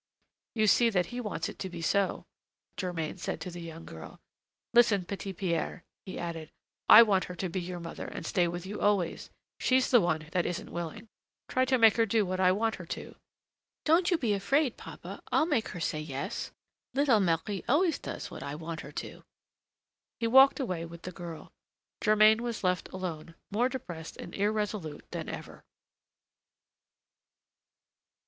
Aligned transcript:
"You 0.55 0.65
see 0.65 0.89
that 0.89 1.05
he 1.13 1.21
wants 1.21 1.47
it 1.47 1.59
to 1.59 1.69
be 1.69 1.79
so," 1.83 2.25
Germain 2.75 3.19
said 3.19 3.39
to 3.41 3.51
the 3.51 3.61
young 3.61 3.85
girl. 3.85 4.19
"Listen, 4.73 5.05
Petit 5.05 5.31
Pierre," 5.31 5.83
he 6.07 6.17
added, 6.17 6.49
"I 6.89 7.03
want 7.03 7.25
her 7.25 7.35
to 7.35 7.49
be 7.49 7.61
your 7.61 7.79
mother 7.79 8.07
and 8.07 8.25
stay 8.25 8.47
with 8.47 8.65
you 8.65 8.81
always: 8.81 9.29
she's 9.59 9.91
the 9.91 10.01
one 10.01 10.25
that 10.31 10.47
isn't 10.47 10.71
willing. 10.71 11.07
Try 11.47 11.65
to 11.65 11.77
make 11.77 11.97
her 11.97 12.07
do 12.07 12.25
what 12.25 12.39
I 12.39 12.51
want 12.51 12.77
her 12.77 12.85
to." 12.87 13.15
"Don't 13.85 14.09
you 14.09 14.17
be 14.17 14.33
afraid, 14.33 14.75
papa, 14.75 15.21
I'll 15.31 15.45
make 15.45 15.67
her 15.67 15.79
say 15.79 15.99
yes: 15.99 16.49
little 16.95 17.19
Marie 17.19 17.63
always 17.69 17.99
does 17.99 18.31
what 18.31 18.41
I 18.41 18.55
want 18.55 18.81
her 18.81 18.91
to." 18.93 19.23
He 20.19 20.25
walked 20.25 20.59
away 20.59 20.83
with 20.83 21.03
the 21.03 21.11
girl. 21.11 21.51
Germain 22.01 22.41
was 22.41 22.63
left 22.63 22.89
alone, 22.91 23.35
more 23.51 23.69
depressed 23.69 24.17
and 24.17 24.33
irresolute 24.33 25.11
than 25.11 25.29
ever. 25.29 25.63